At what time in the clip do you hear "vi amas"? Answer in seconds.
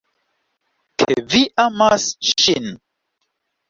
1.35-2.11